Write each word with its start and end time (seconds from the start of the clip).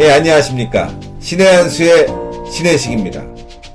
예, 0.00 0.12
안녕하십니까. 0.12 0.90
신의 1.20 1.46
한수의 1.46 2.06
신혜식입니다. 2.50 3.22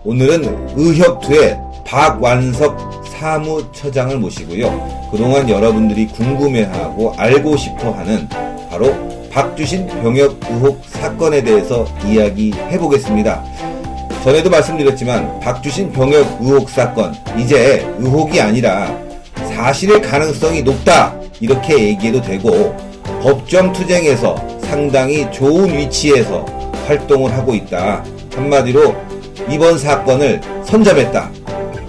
오늘은 0.04 0.70
의협투의 0.76 1.56
박완석 1.86 3.06
사무처장을 3.06 4.18
모시고요. 4.18 5.10
그동안 5.12 5.48
여러분들이 5.48 6.08
궁금해하고 6.08 7.14
알고 7.16 7.56
싶어 7.58 7.92
하는 7.92 8.28
바로 8.72 8.92
박주신 9.30 9.86
병역 9.86 10.40
의혹 10.50 10.84
사건에 10.88 11.44
대해서 11.44 11.86
이야기해 12.04 12.80
보겠습니다. 12.80 13.44
전에도 14.24 14.50
말씀드렸지만 14.50 15.40
박주신 15.42 15.92
병역 15.92 16.26
의혹 16.42 16.72
사건 16.72 17.14
이제 17.38 17.86
의혹이 18.00 18.42
아니라 18.42 18.98
사실의 19.54 20.02
가능성이 20.02 20.64
높다 20.64 21.14
이렇게 21.40 21.78
얘기해도 21.78 22.20
되고 22.24 22.76
법정 23.22 23.72
투쟁에서 23.72 24.55
상당히 24.70 25.30
좋은 25.32 25.76
위치에서 25.78 26.44
활동을 26.88 27.32
하고 27.34 27.54
있다. 27.54 28.04
한마디로 28.34 28.96
이번 29.50 29.78
사건을 29.78 30.42
선점했다. 30.66 31.32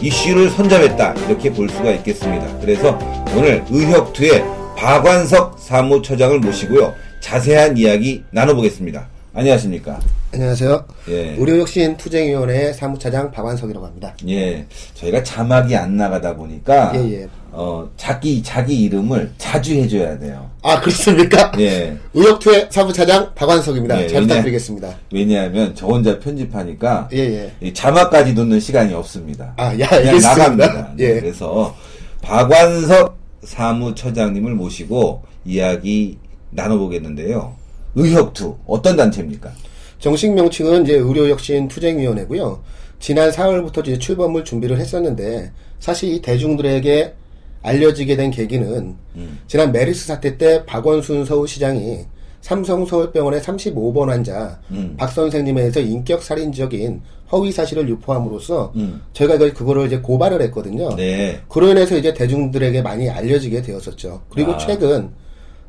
이슈를 0.01 0.51
선점했다. 0.51 1.15
이렇게 1.29 1.51
볼 1.51 1.69
수가 1.69 1.91
있겠습니다. 1.93 2.47
그래서 2.61 2.99
오늘 3.37 3.65
의협투의 3.71 4.45
박완석 4.77 5.59
사무처장을 5.59 6.39
모시고요. 6.41 6.95
자세한 7.21 7.77
이야기 7.79 8.23
나눠보겠습니다. 8.31 9.09
안녕하십니까? 9.35 9.99
안녕하세요. 10.33 10.85
예. 11.09 11.35
의료혁신 11.39 11.97
투쟁위원회 11.97 12.73
사무차장 12.73 13.31
박완석이라고 13.33 13.87
합니다. 13.87 14.15
예. 14.29 14.67
저희가 14.95 15.23
자막이 15.23 15.75
안 15.77 15.97
나가다 15.97 16.37
보니까 16.37 16.93
예, 16.95 17.23
예. 17.23 17.29
어, 17.59 17.89
자기 17.97 18.43
자기 18.43 18.83
이름을 18.83 19.33
자주 19.39 19.73
해줘야 19.75 20.19
돼요. 20.19 20.51
아, 20.63 20.79
그렇습니까? 20.79 21.51
예. 21.59 21.97
의협투의 22.13 22.69
사무차장 22.71 23.33
박완석입니다. 23.35 24.03
예, 24.03 24.07
잘 24.09 24.21
왜냐- 24.21 24.27
부탁드리겠습니다. 24.29 24.95
왜냐하면 25.11 25.75
저 25.75 25.87
혼자 25.87 26.19
편집하니까 26.19 27.09
예, 27.15 27.19
예. 27.19 27.53
이 27.63 27.73
자막까지 27.73 28.35
넣는 28.35 28.61
시간이 28.61 28.93
없습니다. 28.93 29.55
아, 29.57 29.69
야, 29.81 29.89
그냥 29.89 29.93
알겠습니다. 30.09 30.35
나갑니다. 30.37 30.93
네, 30.97 31.05
예. 31.05 31.21
그래서 31.21 31.75
박완석 32.21 33.17
사무처장님을 33.43 34.55
모시고 34.55 35.23
이야기 35.47 36.19
나눠보겠는데요. 36.51 37.55
의협투 37.95 38.59
어떤 38.67 38.97
단체입니까? 38.97 39.51
정식 39.99 40.31
명칭은 40.35 40.85
이제 40.85 40.93
의료혁신 40.95 41.69
투쟁위원회고요. 41.69 42.63
지난 43.01 43.31
4월부터 43.31 43.81
이제 43.87 43.99
출범을 43.99 44.45
준비를 44.45 44.79
했었는데 44.79 45.53
사실 45.81 46.13
이 46.13 46.21
대중들에게 46.21 47.15
알려지게 47.63 48.17
된 48.17 48.31
계기는 48.31 48.97
음. 49.17 49.39
지난 49.47 49.73
메르스 49.73 50.07
사태 50.07 50.37
때 50.39 50.65
박원순 50.67 51.25
서울시장이 51.25 52.01
삼성 52.41 52.87
서울병원의 52.87 53.41
35번 53.41 54.07
환자 54.09 54.61
음. 54.71 54.95
박 54.97 55.11
선생님에 55.11 55.63
대해서 55.63 55.81
인격 55.81 56.23
살인적인 56.23 57.01
허위 57.33 57.51
사실을 57.51 57.89
유포함으로써 57.89 58.73
음. 58.77 59.01
저희가 59.13 59.35
이걸- 59.35 59.53
그거를 59.53 59.87
이제 59.87 59.99
고발을 59.99 60.41
했거든요. 60.43 60.95
네. 60.95 61.41
그로 61.49 61.69
인해서 61.69 61.97
이제 61.97 62.15
대중들에게 62.15 62.83
많이 62.83 63.11
알려지게 63.11 63.63
되었었죠. 63.63 64.23
그리고 64.31 64.53
아. 64.53 64.59
최근 64.59 65.11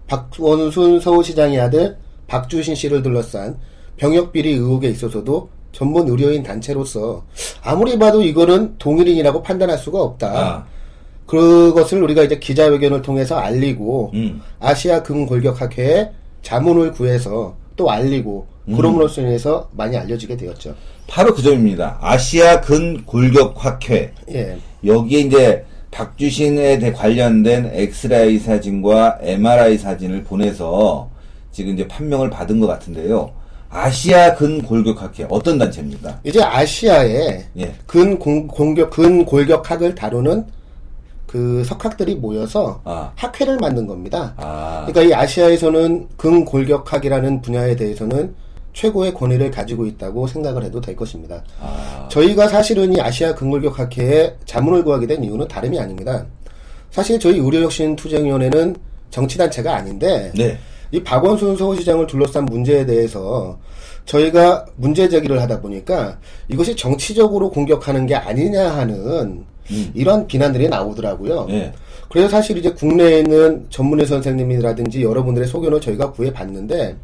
박원순 0.05 0.99
서울시장의 0.99 1.59
아들 1.59 1.97
박주신 2.27 2.75
씨를 2.75 3.01
둘러싼 3.01 3.57
병역 3.95 4.31
비리 4.31 4.51
의혹에 4.51 4.89
있어서도 4.89 5.49
전문 5.71 6.07
의료인 6.07 6.43
단체로서 6.43 7.25
아무리 7.63 7.97
봐도 7.97 8.21
이거는 8.21 8.75
동일인이라고 8.77 9.41
판단할 9.41 9.77
수가 9.77 10.01
없다. 10.01 10.27
아, 10.27 10.65
그것을 11.27 12.01
우리가 12.03 12.23
이제 12.23 12.39
기자회견을 12.39 13.01
통해서 13.01 13.37
알리고 13.37 14.11
음. 14.15 14.41
아시아 14.59 15.03
근골격학회에 15.03 16.09
자문을 16.41 16.93
구해서 16.93 17.55
또 17.75 17.91
알리고 17.91 18.47
음. 18.69 18.75
그럼으로써 18.77 19.21
인해서 19.21 19.69
많이 19.73 19.95
알려지게 19.97 20.35
되었죠. 20.37 20.73
바로 21.07 21.33
그 21.33 21.41
점입니다. 21.41 21.97
아시아 22.01 22.61
근골격학회. 22.61 24.13
예. 24.33 24.57
여기에 24.85 25.19
이제 25.19 25.65
박주신에 25.91 26.79
대- 26.79 26.91
관련된 26.91 27.71
엑스라이 27.73 28.37
사진과 28.39 29.19
MRI 29.21 29.77
사진을 29.77 30.23
보내서 30.23 31.09
지금 31.51 31.73
이제 31.73 31.87
판명을 31.87 32.29
받은 32.29 32.59
것 32.59 32.67
같은데요. 32.67 33.31
아시아 33.69 34.33
근골격학회 34.35 35.27
어떤 35.29 35.57
단체입니까? 35.57 36.21
이제 36.23 36.41
아시아에 36.41 37.45
예. 37.57 37.73
근 37.85 38.17
공, 38.17 38.47
공격 38.47 38.91
근 38.91 39.25
골격학을 39.25 39.95
다루는 39.95 40.45
그 41.27 41.63
석학들이 41.65 42.15
모여서 42.15 42.81
아. 42.85 43.11
학회를 43.15 43.57
만든 43.57 43.85
겁니다. 43.85 44.33
아, 44.37 44.85
그러니까 44.87 45.01
이 45.01 45.19
아시아에서는 45.21 46.07
근 46.15 46.45
골격학이라는 46.45 47.41
분야에 47.41 47.75
대해서는 47.75 48.33
최고의 48.73 49.13
권위를 49.13 49.51
가지고 49.51 49.85
있다고 49.85 50.27
생각을 50.27 50.63
해도 50.63 50.79
될 50.79 50.95
것입니다. 50.95 51.43
아, 51.59 52.07
저희가 52.09 52.47
사실은 52.47 52.93
이 52.93 53.01
아시아 53.01 53.35
근골격 53.35 53.77
학회에 53.77 54.35
자문을 54.45 54.83
구하게 54.83 55.07
된 55.07 55.23
이유는 55.23 55.47
다름이 55.47 55.79
아닙니다. 55.79 56.25
사실 56.91 57.19
저희 57.19 57.37
의료혁신투쟁위원회는 57.39 58.75
정치단체가 59.09 59.75
아닌데 59.75 60.31
네. 60.35 60.57
이 60.91 61.03
박원순 61.03 61.57
서울시장을 61.57 62.07
둘러싼 62.07 62.45
문제에 62.45 62.85
대해서 62.85 63.57
저희가 64.05 64.65
문제 64.77 65.09
제기를 65.09 65.41
하다 65.41 65.59
보니까 65.59 66.17
이것이 66.47 66.75
정치적으로 66.75 67.49
공격하는 67.49 68.05
게 68.05 68.15
아니냐 68.15 68.71
하는 68.71 69.45
이런 69.93 70.27
비난들이 70.27 70.69
나오더라고요. 70.69 71.47
예. 71.49 71.73
그래서 72.09 72.29
사실 72.29 72.57
이제 72.57 72.71
국내에 72.71 73.19
있는 73.19 73.65
전문의 73.69 74.05
선생님이라든지 74.05 75.03
여러분들의 75.03 75.47
소견을 75.47 75.81
저희가 75.81 76.11
구해봤는데 76.11 76.95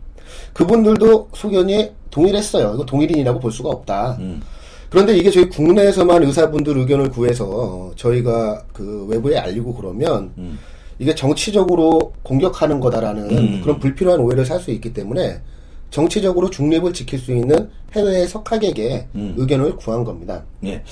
그분들도 0.53 1.29
소견이 1.33 1.91
동일했어요. 2.09 2.73
이거 2.75 2.85
동일인이라고 2.85 3.39
볼 3.39 3.51
수가 3.51 3.69
없다. 3.69 4.17
음. 4.19 4.41
그런데 4.89 5.17
이게 5.17 5.31
저희 5.31 5.49
국내에서만 5.49 6.23
의사분들 6.23 6.77
의견을 6.77 7.09
구해서 7.09 7.91
저희가 7.95 8.63
그 8.71 9.05
외부에 9.09 9.37
알리고 9.37 9.73
그러면 9.73 10.31
음. 10.37 10.59
이게 10.99 11.15
정치적으로 11.15 12.13
공격하는 12.21 12.79
거다라는 12.79 13.31
음. 13.31 13.61
그런 13.63 13.79
불필요한 13.79 14.19
오해를 14.19 14.45
살 14.45 14.59
수 14.59 14.69
있기 14.71 14.93
때문에 14.93 15.41
정치적으로 15.89 16.49
중립을 16.49 16.93
지킬 16.93 17.19
수 17.19 17.31
있는 17.31 17.69
해외의 17.95 18.27
석학에게 18.27 19.07
음. 19.15 19.33
의견을 19.37 19.75
구한 19.75 20.03
겁니다. 20.03 20.43
예. 20.65 20.83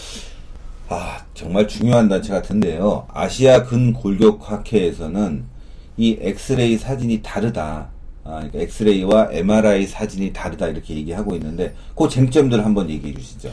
아, 0.93 1.23
정말 1.33 1.67
중요한 1.69 2.09
단체 2.09 2.33
같은데요. 2.33 3.07
아시아 3.13 3.63
근골격학회에서는 3.63 5.45
이 5.95 6.17
엑스레이 6.19 6.77
사진이 6.77 7.21
다르다. 7.23 7.89
아, 8.25 8.29
그러니까 8.35 8.59
엑스레이와 8.59 9.29
MRI 9.31 9.87
사진이 9.87 10.33
다르다 10.33 10.67
이렇게 10.67 10.93
얘기하고 10.95 11.33
있는데 11.35 11.73
그 11.95 12.09
쟁점들 12.09 12.63
한번 12.65 12.89
얘기해 12.89 13.13
주시죠. 13.13 13.49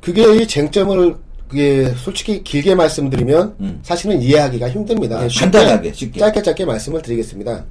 그게 0.00 0.34
이 0.34 0.46
쟁점을 0.48 1.16
그게 1.46 1.92
솔직히 1.96 2.42
길게 2.42 2.74
말씀드리면 2.74 3.54
음. 3.60 3.78
사실은 3.82 4.20
이해하기가 4.20 4.68
힘듭니다. 4.70 5.20
아, 5.20 5.28
쉽게, 5.28 5.40
간단하게, 5.44 5.92
쉽게. 5.92 6.18
짧게 6.18 6.42
짧게 6.42 6.64
말씀을 6.64 7.02
드리겠습니다. 7.02 7.64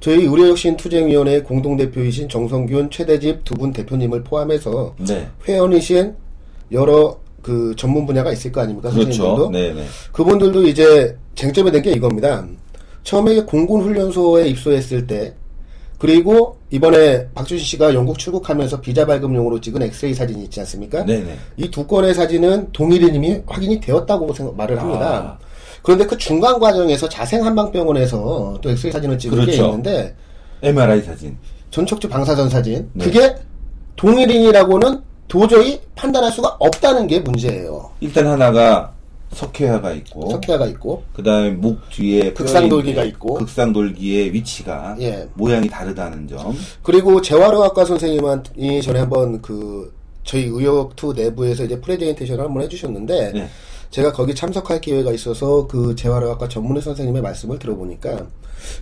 저희 0.00 0.24
의료혁신 0.24 0.76
투쟁위원회 0.76 1.40
공동 1.42 1.78
대표이신 1.78 2.28
정성균 2.28 2.90
최대집 2.90 3.44
두 3.44 3.54
분 3.54 3.72
대표님을 3.72 4.22
포함해서 4.24 4.94
네. 4.98 5.28
회원이신 5.48 6.14
여러 6.72 7.18
그 7.42 7.74
전문 7.76 8.06
분야가 8.06 8.32
있을 8.32 8.52
거 8.52 8.60
아닙니까? 8.60 8.90
그렇죠. 8.90 9.12
선생님들도? 9.12 9.50
네, 9.50 9.72
네. 9.74 9.86
그분들도 10.12 10.66
이제 10.66 11.16
쟁점이 11.34 11.70
된 11.70 11.82
게 11.82 11.92
이겁니다. 11.92 12.46
처음에 13.02 13.40
공군 13.42 13.82
훈련소에 13.82 14.48
입소했을 14.48 15.06
때, 15.06 15.34
그리고 15.98 16.56
이번에 16.70 17.28
박주신 17.34 17.64
씨가 17.64 17.94
영국 17.94 18.18
출국하면서 18.18 18.80
비자 18.80 19.06
발급용으로 19.06 19.60
찍은 19.60 19.82
엑스레이 19.82 20.14
사진이 20.14 20.44
있지 20.44 20.60
않습니까? 20.60 21.04
네, 21.04 21.20
네. 21.20 21.36
이두 21.56 21.86
건의 21.86 22.14
사진은 22.14 22.72
동일인임이 22.72 23.42
확인이 23.46 23.80
되었다고 23.80 24.32
생각, 24.34 24.56
말을 24.56 24.80
합니다. 24.80 25.38
아. 25.38 25.38
그런데 25.82 26.04
그 26.06 26.16
중간 26.18 26.58
과정에서 26.58 27.08
자생 27.08 27.44
한방병원에서 27.44 28.58
또 28.60 28.70
엑스레이 28.70 28.92
사진을 28.92 29.18
찍은 29.18 29.38
게 29.38 29.44
그렇죠. 29.46 29.64
있는데, 29.66 30.14
MRI 30.62 31.02
사진. 31.02 31.36
전척주 31.70 32.08
방사선 32.08 32.50
사진, 32.50 32.88
네. 32.92 33.04
그게 33.04 33.34
동일인이라고는 33.96 35.00
도저히 35.30 35.80
판단할 35.94 36.32
수가 36.32 36.56
없다는 36.58 37.06
게 37.06 37.20
문제예요. 37.20 37.90
일단 38.00 38.26
하나가 38.26 38.92
석회화가 39.32 39.92
있고 39.92 40.28
석회화가 40.28 40.66
있고, 40.66 41.04
그다음에 41.12 41.50
목 41.50 41.88
뒤에 41.88 42.32
극상돌기가 42.32 43.04
있고. 43.04 43.34
극상돌기의 43.34 44.32
위치가 44.32 44.96
예. 45.00 45.28
모양이 45.34 45.68
다르다는 45.68 46.26
점. 46.26 46.52
그리고 46.82 47.22
재활의학과 47.22 47.84
선생님이 47.84 48.82
전에 48.82 48.98
한번 48.98 49.40
그 49.40 49.94
저희 50.24 50.46
의학투 50.46 51.12
내부에서 51.12 51.64
이제 51.64 51.80
프레젠테이션을 51.80 52.44
한번 52.44 52.64
해주셨는데 52.64 53.32
네. 53.32 53.48
제가 53.90 54.12
거기 54.12 54.34
참석할 54.34 54.80
기회가 54.80 55.12
있어서 55.12 55.68
그 55.68 55.94
재활의학과 55.94 56.48
전문의 56.48 56.82
선생님의 56.82 57.22
말씀을 57.22 57.60
들어보니까 57.60 58.26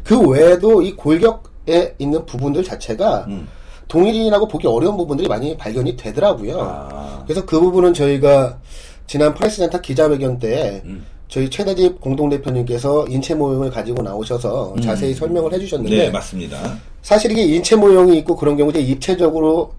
그 0.02 0.18
외에도 0.18 0.80
이 0.80 0.96
골격에 0.96 1.94
있는 1.98 2.24
부분들 2.24 2.64
자체가 2.64 3.26
음. 3.28 3.48
동일인이라고 3.88 4.46
보기 4.48 4.66
어려운 4.66 4.96
부분들이 4.96 5.28
많이 5.28 5.56
발견이 5.56 5.96
되더라고요. 5.96 6.60
아. 6.60 7.22
그래서 7.24 7.44
그 7.44 7.58
부분은 7.58 7.94
저희가 7.94 8.58
지난 9.06 9.34
프레스센터 9.34 9.80
기자회견 9.80 10.38
때 10.38 10.82
음. 10.84 11.04
저희 11.28 11.50
최대집 11.50 12.00
공동대표님께서 12.00 13.06
인체 13.08 13.34
모형을 13.34 13.70
가지고 13.70 14.02
나오셔서 14.02 14.76
자세히 14.82 15.12
설명을 15.14 15.52
해주셨는데 15.52 15.96
네, 15.96 16.10
맞습니다. 16.10 16.78
사실 17.02 17.32
이게 17.32 17.42
인체 17.42 17.76
모형이 17.76 18.16
있고 18.18 18.36
그런 18.36 18.56
경우 18.56 18.70
이제 18.70 18.80
입체적으로 18.80 19.72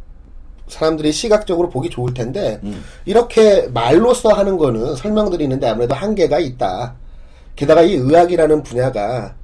사람들이 0.67 1.11
시각적으로 1.11 1.69
보기 1.69 1.89
좋을 1.89 2.13
텐데 2.13 2.59
음. 2.63 2.83
이렇게 3.05 3.67
말로써 3.73 4.29
하는 4.29 4.57
거는 4.57 4.95
설명드리는데 4.95 5.67
아무래도 5.67 5.95
한계가 5.95 6.39
있다. 6.39 6.95
게다가 7.55 7.81
이 7.81 7.93
의학이라는 7.93 8.63
분야가 8.63 9.35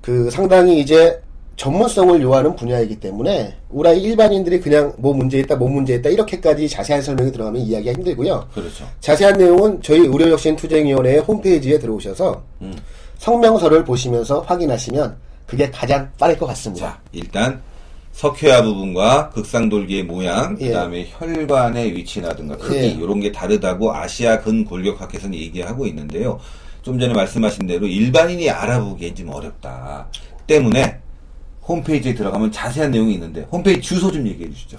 그 0.00 0.30
상당히 0.30 0.80
이제 0.80 1.20
전문성을 1.60 2.22
요하는 2.22 2.56
분야이기 2.56 2.98
때문에 2.98 3.54
우리 3.68 4.00
일반인들이 4.00 4.60
그냥 4.60 4.94
뭐 4.96 5.12
문제 5.12 5.38
있다, 5.40 5.56
뭐 5.56 5.68
문제 5.68 5.96
있다 5.96 6.08
이렇게까지 6.08 6.66
자세한 6.66 7.02
설명이 7.02 7.30
들어가면 7.32 7.60
이해하기가 7.60 7.92
힘들고요. 7.98 8.48
그렇죠. 8.54 8.88
자세한 9.00 9.36
내용은 9.36 9.82
저희 9.82 9.98
의료혁신투쟁위원회 9.98 11.18
홈페이지에 11.18 11.78
들어오셔서 11.78 12.42
음. 12.62 12.74
성명서를 13.18 13.84
보시면서 13.84 14.40
확인하시면 14.40 15.14
그게 15.46 15.70
가장 15.70 16.10
빠를 16.18 16.38
것 16.38 16.46
같습니다. 16.46 16.86
자, 16.86 17.00
일단 17.12 17.60
석회화 18.12 18.62
부분과 18.62 19.28
극상돌기의 19.28 20.04
모양, 20.04 20.56
예. 20.62 20.68
그다음에 20.68 21.08
혈관의 21.10 21.94
위치라든가 21.94 22.56
크기 22.56 22.78
예. 22.78 22.86
이런 22.86 23.20
게 23.20 23.30
다르다고 23.30 23.94
아시아 23.94 24.40
근골격학회에서는 24.40 25.36
얘기하고 25.36 25.86
있는데요. 25.88 26.40
좀 26.80 26.98
전에 26.98 27.12
말씀하신 27.12 27.66
대로 27.66 27.86
일반인이 27.86 28.48
알아보기엔 28.48 29.14
좀 29.14 29.28
어렵다. 29.28 30.08
때문에 30.46 31.00
홈페이지에 31.66 32.14
들어가면 32.14 32.52
자세한 32.52 32.90
내용이 32.90 33.14
있는데 33.14 33.46
홈페이지 33.50 33.80
주소 33.80 34.10
좀 34.10 34.26
얘기해 34.26 34.50
주시죠. 34.50 34.78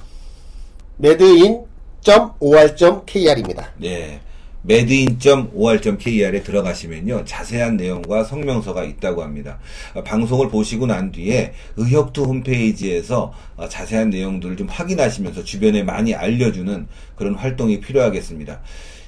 medin.or.kr입니다. 1.03 1.67
네. 3.77 4.19
medin.or.kr에 4.63 6.43
들어가시면요. 6.43 7.25
자세한 7.25 7.77
내용과 7.77 8.23
성명서가 8.25 8.83
있다고 8.83 9.23
합니다. 9.23 9.57
어, 9.95 10.03
방송을 10.03 10.49
보시고 10.49 10.85
난 10.85 11.11
뒤에 11.11 11.53
의협투 11.77 12.23
홈페이지에서 12.23 13.33
어, 13.55 13.67
자세한 13.67 14.11
내용들을 14.11 14.57
좀 14.57 14.67
확인하시면서 14.67 15.43
주변에 15.43 15.81
많이 15.83 16.13
알려주는 16.13 16.87
그런 17.15 17.33
활동이 17.35 17.79
필요하겠습니다. 17.79 18.59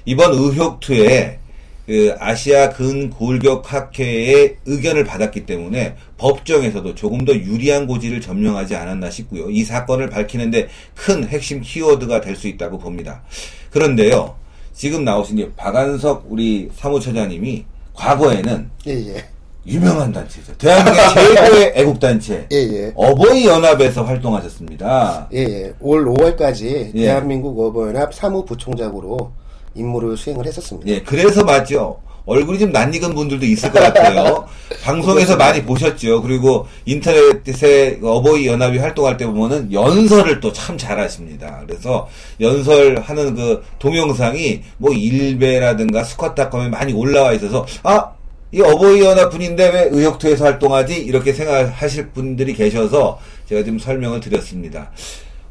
이번 0.06 0.32
의협투에 0.32 1.38
그 1.86 2.14
아시아 2.18 2.70
근골격학회의 2.70 4.56
의견을 4.66 5.04
받았기 5.04 5.44
때문에 5.46 5.96
법정에서도 6.16 6.94
조금 6.94 7.24
더 7.24 7.34
유리한 7.34 7.86
고지를 7.86 8.20
점령하지 8.20 8.74
않았나 8.74 9.10
싶고요. 9.10 9.50
이 9.50 9.64
사건을 9.64 10.08
밝히는데 10.10 10.68
큰 10.94 11.26
핵심 11.28 11.60
키워드가 11.60 12.20
될 12.20 12.34
수 12.34 12.48
있다고 12.48 12.78
봅니다. 12.78 13.22
그런데요, 13.70 14.34
지금 14.72 15.04
나오신 15.04 15.36
게 15.36 15.48
박안석 15.56 16.24
우리 16.28 16.68
사무처장님이 16.74 17.64
과거에는 17.94 18.70
예, 18.88 18.92
예. 19.14 19.24
유명한 19.66 20.12
단체죠. 20.12 20.56
대한민국 20.58 21.00
최고의 21.14 21.72
애국단체 21.76 22.48
예, 22.50 22.56
예. 22.56 22.92
어버이 22.96 23.46
연합에서 23.46 24.02
활동하셨습니다. 24.02 25.28
예, 25.32 25.38
예. 25.38 25.72
올 25.80 26.04
5월까지 26.06 26.64
예. 26.66 26.92
대한민국 26.92 27.58
어버이연합 27.60 28.12
사무부총장으로 28.12 29.30
임무를 29.74 30.16
수행을 30.16 30.46
했었습니다. 30.46 30.88
예, 30.90 31.02
그래서 31.02 31.44
맞죠. 31.44 32.00
얼굴이 32.26 32.58
좀 32.58 32.72
낯익은 32.72 33.14
분들도 33.14 33.44
있을 33.44 33.70
것 33.70 33.80
같아요. 33.80 34.46
방송에서 34.82 35.36
많이 35.36 35.62
보셨죠. 35.62 36.22
그리고 36.22 36.66
인터넷에 36.86 37.98
어버이 38.02 38.46
연합이 38.46 38.78
활동할 38.78 39.18
때 39.18 39.26
보면은 39.26 39.70
연설을 39.70 40.40
또 40.40 40.50
참 40.54 40.78
잘하십니다. 40.78 41.62
그래서 41.66 42.08
연설하는 42.40 43.34
그 43.34 43.62
동영상이 43.78 44.62
뭐 44.78 44.92
일베라든가 44.94 46.02
스쿼트닷컴에 46.04 46.68
많이 46.68 46.94
올라와 46.94 47.32
있어서 47.34 47.66
아, 47.82 48.10
이 48.52 48.60
어버이 48.62 49.00
연합 49.02 49.30
분인데 49.30 49.68
왜 49.70 49.88
의협투에서 49.90 50.44
활동하지? 50.44 50.94
이렇게 50.96 51.32
생각하실 51.34 52.10
분들이 52.10 52.54
계셔서 52.54 53.18
제가 53.48 53.64
좀 53.64 53.78
설명을 53.78 54.20
드렸습니다. 54.20 54.90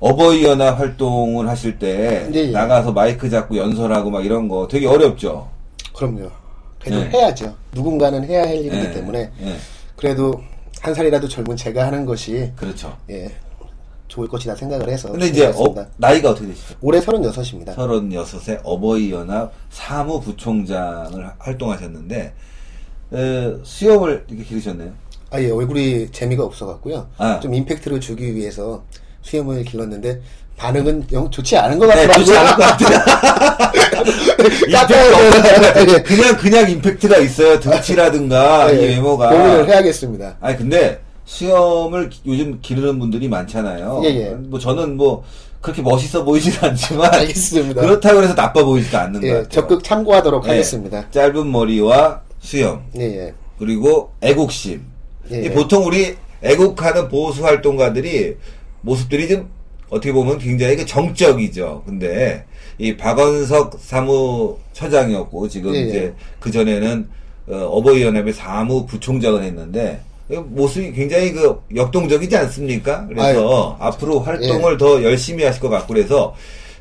어버이 0.03 0.43
연합 0.43 0.77
활동을 0.81 1.47
하실 1.47 1.79
때 1.79 2.29
예, 2.33 2.37
예. 2.37 2.51
나가서 2.51 2.91
마이크 2.91 3.29
잡고 3.29 3.55
연설하고 3.55 4.09
막 4.09 4.25
이런 4.25 4.49
거 4.49 4.67
되게 4.67 4.85
어렵죠. 4.85 5.49
그럼요. 5.95 6.29
그래도 6.77 7.03
네. 7.03 7.09
해야죠. 7.11 7.55
누군가는 7.71 8.21
해야 8.25 8.41
할 8.41 8.57
일이기 8.57 8.75
예, 8.75 8.91
때문에 8.91 9.31
예, 9.41 9.55
그래도 9.95 10.43
한 10.81 10.93
살이라도 10.93 11.29
젊은 11.29 11.55
제가 11.55 11.85
하는 11.87 12.05
것이 12.05 12.51
그렇죠. 12.57 12.97
예 13.09 13.31
좋을 14.09 14.27
것이다 14.27 14.55
생각을 14.55 14.89
해서 14.89 15.09
근데 15.09 15.27
이제 15.27 15.45
어. 15.45 15.73
나이가 15.95 16.31
어떻게 16.31 16.47
되시죠? 16.47 16.75
올해 16.81 16.99
36입니다. 16.99 17.73
36세 17.73 18.59
어버이 18.61 19.09
연합 19.09 19.53
사무부총장을 19.69 21.31
활동하셨는데 21.39 22.33
에, 23.13 23.53
수염을 23.63 24.25
이렇게 24.27 24.43
기르셨네요. 24.43 24.91
아, 25.31 25.41
예, 25.41 25.49
얼굴이 25.49 26.11
재미가 26.11 26.43
없어갖고요. 26.43 27.07
아. 27.17 27.39
좀 27.39 27.53
임팩트를 27.53 28.01
주기 28.01 28.35
위해서 28.35 28.83
수염을 29.23 29.63
길렀는데, 29.63 30.21
반응은 30.57 31.07
영 31.11 31.29
좋지 31.31 31.57
않은 31.57 31.79
것 31.79 31.87
네, 31.87 32.05
같더라고요. 32.07 32.25
좋지 32.25 32.37
않을 32.37 32.55
것 32.55 32.61
같아요. 32.61 32.99
없어요. 34.83 36.03
그냥 36.03 36.37
그냥 36.37 36.69
임팩트가 36.69 37.17
있어요. 37.17 37.59
등치라든가 37.59 38.69
이 38.71 38.77
예, 38.77 38.87
외모가. 38.89 39.29
고민을 39.29 39.67
해야겠습니다. 39.67 40.37
아니 40.41 40.57
근데 40.57 41.01
수염을 41.25 42.09
기- 42.09 42.21
요즘 42.27 42.59
기르는 42.61 42.99
분들이 42.99 43.27
많잖아요. 43.27 44.01
예, 44.05 44.09
예. 44.09 44.29
뭐 44.37 44.59
저는 44.59 44.95
뭐 44.97 45.23
그렇게 45.61 45.81
멋있어 45.81 46.23
보이진 46.23 46.53
않지만 46.61 47.13
알겠습니다. 47.13 47.81
그렇다고 47.81 48.21
해서 48.21 48.35
나빠 48.35 48.63
보이지도 48.63 48.97
않는 48.97 49.21
것 49.21 49.27
예, 49.27 49.31
같아요. 49.33 49.49
적극 49.49 49.83
참고하도록 49.83 50.45
예, 50.45 50.49
하겠습니다. 50.49 51.09
짧은 51.11 51.51
머리와 51.51 52.21
수염 52.41 52.83
예, 52.97 53.03
예. 53.03 53.33
그리고 53.57 54.11
애국심. 54.21 54.81
예, 55.31 55.41
이 55.41 55.45
예. 55.45 55.51
보통 55.51 55.85
우리 55.85 56.15
애국하는 56.43 57.07
보수 57.07 57.43
활동가들이 57.45 58.35
모습들이 58.83 59.27
좀 59.27 59.49
어떻게 59.89 60.11
보면 60.11 60.37
굉장히 60.37 60.75
그 60.75 60.85
정적이죠. 60.85 61.83
근데 61.85 62.45
이 62.77 62.95
박원석 62.95 63.79
사무처장이었고 63.79 65.47
지금 65.49 65.73
예, 65.75 65.79
예. 65.79 65.83
이제 65.83 66.13
그 66.39 66.51
전에는 66.51 67.07
어, 67.47 67.81
버이 67.81 68.01
연합의 68.03 68.33
사무 68.33 68.85
부총장을 68.85 69.41
했는데 69.43 70.01
이 70.31 70.35
모습이 70.35 70.93
굉장히 70.93 71.31
그 71.33 71.61
역동적이지 71.75 72.35
않습니까? 72.37 73.07
그래서 73.07 73.77
앞으로 73.79 74.21
예. 74.21 74.25
활동을 74.25 74.77
더 74.77 75.03
열심히 75.03 75.43
하실 75.43 75.61
것 75.61 75.69
같고 75.69 75.93
그래서 75.93 76.35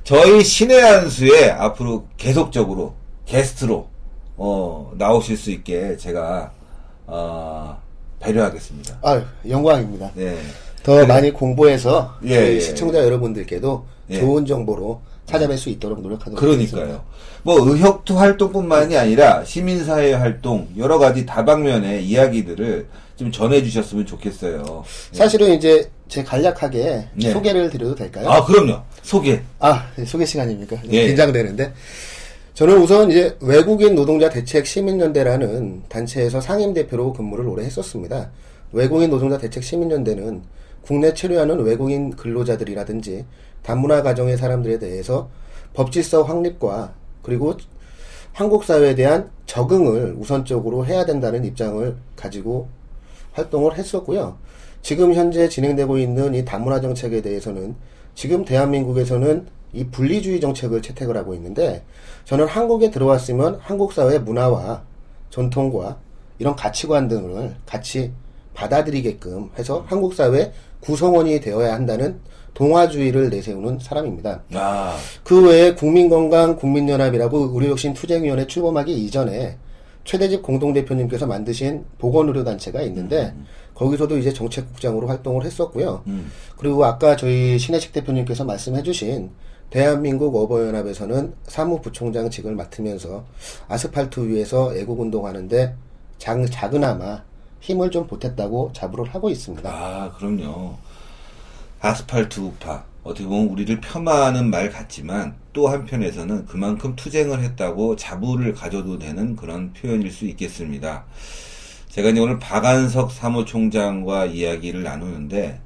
저희 0.04 0.42
신의 0.42 0.80
한수에 0.80 1.50
앞으로 1.50 2.06
계속적으로 2.16 2.94
게스트로 3.26 3.88
어, 4.36 4.92
나오실 4.96 5.36
수 5.36 5.50
있게 5.50 5.96
제가 5.96 6.52
어, 7.06 7.80
배려하겠습니다. 8.20 8.98
아유, 9.02 9.22
영광입니다. 9.48 10.12
네. 10.14 10.38
더 10.82 11.06
많이 11.06 11.30
공부해서 11.30 12.16
예, 12.24 12.34
저희 12.34 12.54
예, 12.56 12.60
시청자 12.60 12.98
여러분들께도 13.04 13.84
예. 14.10 14.20
좋은 14.20 14.44
정보로 14.44 15.00
찾아뵐 15.26 15.56
수 15.56 15.68
있도록 15.70 16.00
노력하도록 16.02 16.42
하겠습니다. 16.42 16.76
그러니까요. 16.76 17.04
뭐 17.44 17.56
의협투 17.60 18.18
활동뿐만이 18.18 18.96
아니라 18.96 19.44
시민사회 19.44 20.12
활동 20.12 20.68
여러 20.76 20.98
가지 20.98 21.24
다방면의 21.24 22.04
이야기들을 22.04 22.86
좀 23.16 23.30
전해주셨으면 23.30 24.06
좋겠어요. 24.06 24.84
사실은 25.12 25.54
이제 25.54 25.88
제 26.08 26.22
간략하게 26.22 27.08
네. 27.14 27.30
소개를 27.30 27.70
드려도 27.70 27.94
될까요? 27.94 28.28
아 28.28 28.44
그럼요. 28.44 28.82
소개. 29.02 29.40
아, 29.58 29.86
네, 29.96 30.04
소개 30.04 30.24
시간입니까? 30.24 30.76
예. 30.90 31.06
긴장되는데. 31.08 31.72
저는 32.54 32.76
우선 32.78 33.10
이제 33.10 33.34
외국인 33.40 33.94
노동자 33.94 34.28
대책 34.28 34.66
시민연대라는 34.66 35.84
단체에서 35.88 36.40
상임 36.40 36.74
대표로 36.74 37.12
근무를 37.14 37.46
오래 37.48 37.64
했었습니다. 37.64 38.30
외국인 38.72 39.10
노동자 39.10 39.38
대책 39.38 39.64
시민연대는 39.64 40.42
국내 40.82 41.14
체류하는 41.14 41.60
외국인 41.60 42.10
근로자들이라든지 42.10 43.24
다문화 43.62 44.02
가정의 44.02 44.36
사람들에 44.36 44.78
대해서 44.78 45.30
법질서 45.74 46.24
확립과 46.24 46.94
그리고 47.22 47.54
한국 48.32 48.64
사회에 48.64 48.94
대한 48.94 49.30
적응을 49.46 50.16
우선적으로 50.18 50.86
해야 50.86 51.04
된다는 51.04 51.44
입장을 51.44 51.96
가지고 52.16 52.68
활동을 53.32 53.76
했었고요. 53.76 54.38
지금 54.80 55.14
현재 55.14 55.48
진행되고 55.48 55.98
있는 55.98 56.34
이 56.34 56.44
다문화 56.44 56.80
정책에 56.80 57.22
대해서는 57.22 57.76
지금 58.14 58.44
대한민국에서는 58.44 59.46
이 59.72 59.84
분리주의 59.86 60.40
정책을 60.40 60.82
채택을 60.82 61.16
하고 61.16 61.34
있는데 61.34 61.84
저는 62.24 62.46
한국에 62.46 62.90
들어왔으면 62.90 63.58
한국 63.60 63.92
사회 63.92 64.18
문화와 64.18 64.82
전통과 65.30 65.98
이런 66.38 66.56
가치관 66.56 67.08
등을 67.08 67.54
같이 67.64 68.12
받아들이게끔 68.54 69.50
해서 69.58 69.84
한국 69.86 70.14
사회 70.14 70.52
구성원이 70.82 71.40
되어야 71.40 71.72
한다는 71.74 72.20
동화주의를 72.54 73.30
내세우는 73.30 73.78
사람입니다. 73.80 74.42
아 74.54 74.96
그 75.24 75.48
외에 75.48 75.74
국민건강 75.74 76.56
국민연합이라고 76.56 77.52
의료혁신 77.54 77.94
투쟁위원회 77.94 78.46
출범하기 78.46 78.92
이전에 79.04 79.56
최대집 80.04 80.42
공동대표님께서 80.42 81.26
만드신 81.26 81.84
보건의료단체가 81.98 82.82
있는데 82.82 83.32
거기서도 83.74 84.18
이제 84.18 84.32
정책국장으로 84.32 85.06
활동을 85.06 85.44
했었고요. 85.44 86.02
음. 86.08 86.30
그리고 86.58 86.84
아까 86.84 87.16
저희 87.16 87.58
신혜식 87.58 87.92
대표님께서 87.92 88.44
말씀해주신 88.44 89.30
대한민국 89.70 90.36
어버이연합에서는 90.36 91.32
사무부총장직을 91.44 92.54
맡으면서 92.54 93.24
아스팔트 93.68 94.28
위에서 94.28 94.76
애국운동하는데 94.76 95.74
작, 96.18 96.44
작은아마 96.50 97.22
힘을 97.62 97.90
좀 97.92 98.06
보탰다고 98.06 98.72
자부를 98.74 99.14
하고 99.14 99.30
있습니다. 99.30 99.70
아, 99.72 100.12
그럼요. 100.18 100.76
아스팔트 101.80 102.40
우파. 102.40 102.84
어떻게 103.04 103.24
보면 103.24 103.48
우리를 103.48 103.80
폄하하는 103.80 104.50
말 104.50 104.70
같지만 104.70 105.34
또 105.52 105.68
한편에서는 105.68 106.46
그만큼 106.46 106.94
투쟁을 106.94 107.42
했다고 107.42 107.96
자부를 107.96 108.52
가져도 108.52 108.98
되는 108.98 109.34
그런 109.34 109.72
표현일 109.72 110.10
수 110.10 110.26
있겠습니다. 110.26 111.04
제가 111.88 112.10
이제 112.10 112.20
오늘 112.20 112.38
박안석 112.38 113.12
사무총장과 113.12 114.26
이야기를 114.26 114.82
나누는데 114.82 115.60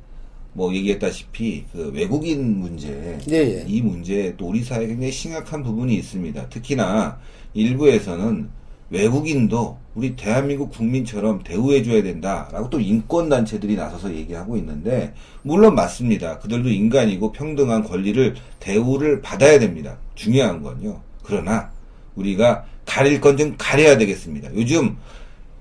뭐 0.53 0.75
얘기했다시피 0.75 1.67
그 1.73 1.91
외국인 1.95 2.59
문제 2.59 3.19
예, 3.31 3.35
예. 3.35 3.65
이 3.67 3.83
문제 3.83 4.35
또 4.39 4.49
우리 4.49 4.63
사회에 4.63 4.87
굉장히 4.87 5.13
심각한 5.13 5.63
부분이 5.63 5.95
있습니다. 5.95 6.49
특히나 6.49 7.19
일부에서는 7.53 8.49
외국인도 8.91 9.79
우리 9.95 10.15
대한민국 10.15 10.71
국민처럼 10.71 11.43
대우해줘야 11.43 12.03
된다라고 12.03 12.71
또 12.71 12.79
인권단체들이 12.81 13.77
나서서 13.77 14.15
얘기하고 14.15 14.57
있는데, 14.59 15.15
물론 15.43 15.75
맞습니다. 15.75 16.39
그들도 16.39 16.69
인간이고 16.69 17.33
평등한 17.33 17.83
권리를, 17.83 18.35
대우를 18.61 19.23
받아야 19.23 19.59
됩니다. 19.59 19.97
중요한 20.15 20.63
건요. 20.63 21.01
그러나, 21.23 21.71
우리가 22.15 22.65
가릴 22.85 23.21
건 23.21 23.37
좀 23.37 23.55
가려야 23.59 23.99
되겠습니다. 23.99 24.55
요즘, 24.55 24.97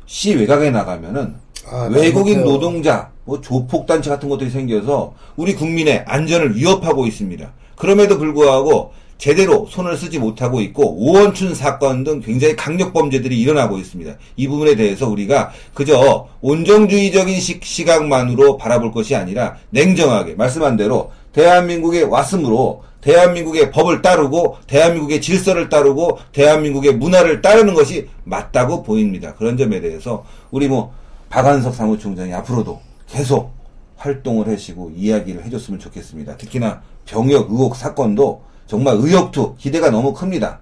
시 0.05 0.36
외곽에 0.36 0.70
나가면은, 0.70 1.36
아, 1.67 1.89
외국인 1.91 2.39
맞아요. 2.41 2.51
노동자, 2.51 3.12
뭐 3.24 3.41
조폭단체 3.41 4.10
같은 4.12 4.29
것들이 4.29 4.51
생겨서 4.51 5.15
우리 5.36 5.55
국민의 5.55 6.03
안전을 6.08 6.55
위협하고 6.55 7.08
있습니다. 7.08 7.51
그럼에도 7.75 8.20
불구하고 8.20 8.94
제대로 9.17 9.65
손을 9.69 9.98
쓰지 9.98 10.19
못하고 10.19 10.62
있고 10.62 10.95
오원춘 10.98 11.55
사건 11.55 12.03
등 12.03 12.19
굉장히 12.19 12.55
강력 12.55 12.93
범죄들이 12.93 13.39
일어나고 13.39 13.77
있습니다. 13.77 14.15
이 14.36 14.48
부분에 14.48 14.75
대해서 14.75 15.07
우리가 15.07 15.51
그저 15.74 16.27
온정주의적인 16.41 17.39
시, 17.39 17.60
시각만으로 17.62 18.57
바라볼 18.57 18.91
것이 18.91 19.15
아니라 19.15 19.55
냉정하게 19.69 20.36
말씀한 20.36 20.77
대로 20.77 21.12
대한민국에 21.31 22.03
왔으므로 22.03 22.84
대한민국의 23.01 23.72
법을 23.72 24.01
따르고 24.01 24.57
대한민국의 24.67 25.22
질서를 25.22 25.69
따르고 25.69 26.17
대한민국의 26.31 26.95
문화를 26.95 27.41
따르는 27.41 27.75
것이 27.75 28.07
맞다고 28.24 28.84
보입니다. 28.84 29.36
그런 29.36 29.57
점에 29.57 29.79
대해서 29.79 30.25
우리 30.50 30.67
뭐 30.67 30.93
박한석 31.29 31.75
사무총장이 31.75 32.34
앞으로도 32.34 32.81
계속 33.07 33.53
활동을 33.98 34.48
하시고 34.48 34.91
이야기를 34.95 35.45
해줬으면 35.45 35.79
좋겠습니다. 35.79 36.38
특히나 36.38 36.81
병역 37.05 37.51
의혹 37.51 37.75
사건도 37.75 38.45
정말 38.67 38.95
의혹투 38.95 39.55
기대가 39.57 39.89
너무 39.89 40.13
큽니다. 40.13 40.60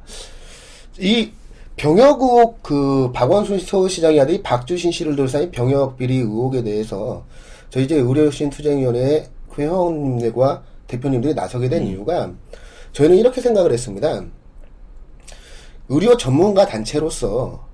이 0.99 1.31
병역 1.75 2.21
의혹 2.21 2.61
그 2.61 3.11
박원순 3.13 3.59
서울시장이 3.59 4.19
아들 4.19 4.43
박주신 4.43 4.91
씨를 4.91 5.15
둘러싼 5.15 5.43
이 5.43 5.51
병역 5.51 5.97
비리 5.97 6.17
의혹에 6.17 6.63
대해서 6.63 7.23
저희 7.69 7.85
이제 7.85 7.95
의료신 7.95 8.49
투쟁위원회 8.49 9.27
그 9.49 9.61
회원님들과 9.61 10.63
대표님들이 10.87 11.33
나서게 11.33 11.69
된 11.69 11.87
이유가 11.87 12.31
저희는 12.91 13.17
이렇게 13.17 13.41
생각을 13.41 13.71
했습니다. 13.71 14.23
의료 15.89 16.15
전문가 16.15 16.65
단체로서 16.65 17.65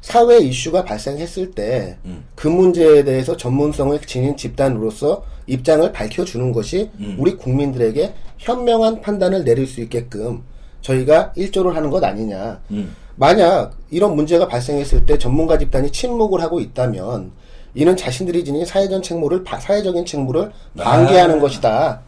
사회 0.00 0.38
이슈가 0.38 0.84
발생했을 0.84 1.52
때그 1.52 2.48
문제에 2.48 3.04
대해서 3.04 3.36
전문성을 3.36 4.00
지닌 4.00 4.36
집단으로서 4.36 5.24
입장을 5.46 5.90
밝혀주는 5.92 6.52
것이 6.52 6.90
우리 7.18 7.36
국민들에게 7.36 8.12
현명한 8.38 9.00
판단을 9.00 9.44
내릴 9.44 9.66
수 9.66 9.80
있게끔 9.80 10.42
저희가 10.80 11.32
일조를 11.36 11.74
하는 11.76 11.90
것 11.90 12.02
아니냐. 12.02 12.60
음. 12.70 12.94
만약 13.16 13.72
이런 13.90 14.16
문제가 14.16 14.48
발생했을 14.48 15.06
때 15.06 15.18
전문가 15.18 15.58
집단이 15.58 15.90
침묵을 15.92 16.40
하고 16.40 16.60
있다면 16.60 17.30
이는 17.74 17.96
자신들이 17.96 18.44
지닌 18.44 18.64
사회적 18.64 19.02
책무를 19.02 19.44
바- 19.44 19.58
사회적인 19.60 20.04
책무를 20.04 20.50
방기하는 20.76 21.38
것이다. 21.40 22.00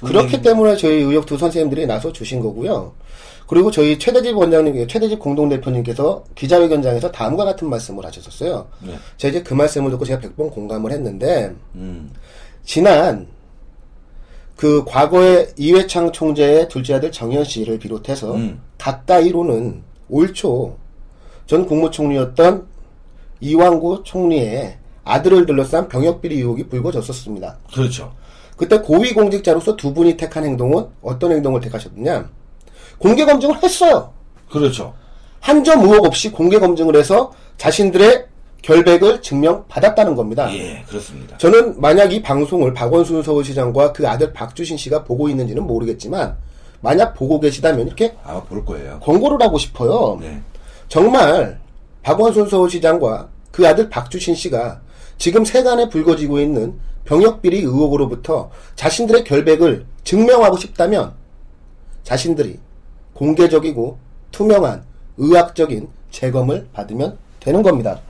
그렇기 0.00 0.42
때문에 0.42 0.76
저희 0.76 0.96
의혹 1.02 1.26
두 1.26 1.36
선생님들이 1.36 1.86
나서 1.86 2.12
주신 2.12 2.40
거고요. 2.40 2.92
그리고 3.48 3.70
저희 3.70 3.98
최대집 3.98 4.36
원장님, 4.36 4.86
최대집 4.86 5.18
공동대표님께서 5.18 6.22
기자회견장에서 6.34 7.10
다음과 7.10 7.44
같은 7.46 7.68
말씀을 7.70 8.04
하셨었어요. 8.04 8.68
네. 8.86 8.92
제가 9.16 9.30
이제 9.30 9.42
그 9.42 9.54
말씀을 9.54 9.90
듣고 9.90 10.04
제가 10.04 10.20
100번 10.20 10.52
공감을 10.52 10.92
했는데, 10.92 11.50
음. 11.74 12.10
지난 12.72 13.26
그 14.54 14.84
과거에 14.84 15.48
이회창 15.56 16.12
총재의 16.12 16.68
둘째 16.68 16.94
아들 16.94 17.10
정현 17.10 17.44
씨를 17.44 17.78
비롯해서 17.78 18.34
음. 18.34 18.60
가까이로는 18.76 19.82
올 20.10 20.32
초 20.34 20.76
전 21.46 21.64
국무총리였던 21.66 22.66
이왕구 23.40 24.02
총리의 24.04 24.76
아들을 25.02 25.46
둘러싼 25.46 25.88
병역비리 25.88 26.36
의혹이 26.36 26.68
불거졌었습니다. 26.68 27.56
그렇죠. 27.72 28.12
그때 28.58 28.80
고위공직자로서 28.80 29.76
두 29.76 29.94
분이 29.94 30.18
택한 30.18 30.44
행동은 30.44 30.88
어떤 31.00 31.32
행동을 31.32 31.62
택하셨느냐? 31.62 32.28
공개 32.98 33.24
검증을 33.24 33.62
했어요. 33.62 34.12
그렇죠. 34.50 34.92
한 35.40 35.64
점 35.64 35.80
의혹 35.80 36.04
없이 36.04 36.30
공개 36.30 36.58
검증을 36.58 36.96
해서 36.96 37.32
자신들의 37.56 38.26
결백을 38.62 39.22
증명받았다는 39.22 40.14
겁니다. 40.14 40.52
예, 40.54 40.82
그렇습니다. 40.88 41.38
저는 41.38 41.80
만약 41.80 42.12
이 42.12 42.20
방송을 42.20 42.74
박원순 42.74 43.22
서울시장과 43.22 43.92
그 43.92 44.08
아들 44.08 44.32
박주신 44.32 44.76
씨가 44.76 45.04
보고 45.04 45.28
있는지는 45.28 45.66
모르겠지만 45.66 46.36
만약 46.80 47.14
보고 47.14 47.40
계시다면 47.40 47.86
이렇게 47.86 48.16
아마 48.24 48.42
볼 48.42 48.64
거예요. 48.64 49.00
권고를 49.00 49.40
하고 49.40 49.58
싶어요. 49.58 50.18
네. 50.20 50.40
정말 50.88 51.60
박원순 52.02 52.48
서울시장과 52.48 53.28
그 53.50 53.66
아들 53.66 53.88
박주신 53.88 54.34
씨가 54.34 54.80
지금 55.18 55.44
세간에 55.44 55.88
불거지고 55.88 56.40
있는 56.40 56.78
병역비리 57.04 57.58
의혹으로부터 57.58 58.50
자신들의 58.76 59.24
결백을 59.24 59.86
증명하고 60.04 60.56
싶다면 60.58 61.14
자신들이 62.04 62.58
공개적이고 63.14 63.98
투명한 64.30 64.84
의학적인 65.16 65.88
재검을 66.10 66.68
받으면 66.72 67.18
되는 67.40 67.62
겁니다. 67.62 68.00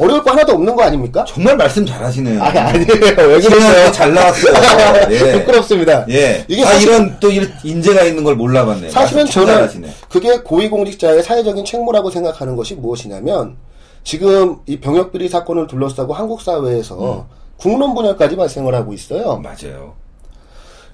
어려울 0.00 0.22
거 0.22 0.30
하나도 0.30 0.52
없는 0.52 0.74
거 0.74 0.82
아닙니까? 0.82 1.24
정말 1.28 1.56
말씀 1.56 1.84
잘하시네요. 1.84 2.42
아니, 2.42 2.58
아니에요. 2.58 2.86
왜 2.90 3.40
그러세요? 3.40 3.92
잘 3.92 4.14
나왔어요. 4.14 4.54
예. 5.12 5.32
부끄럽습니다. 5.40 6.06
예. 6.08 6.44
이게 6.48 6.62
아, 6.64 6.68
사실- 6.68 6.88
이런 6.88 7.16
또 7.20 7.30
이런 7.30 7.52
인재가 7.62 8.02
있는 8.02 8.24
걸 8.24 8.34
몰라봤네. 8.36 8.90
사실은 8.90 9.26
저는 9.26 9.54
잘하시네. 9.54 9.88
그게 10.08 10.38
고위공직자의 10.38 11.22
사회적인 11.22 11.64
책무라고 11.64 12.10
생각하는 12.10 12.56
것이 12.56 12.74
무엇이냐면 12.74 13.56
지금 14.02 14.56
이 14.66 14.80
병역비리 14.80 15.28
사건을 15.28 15.66
둘러싸고 15.66 16.14
한국 16.14 16.40
사회에서 16.40 17.26
국론 17.58 17.94
분열까지 17.94 18.36
발생을 18.36 18.74
하고 18.74 18.94
있어요. 18.94 19.36
맞아요. 19.42 19.94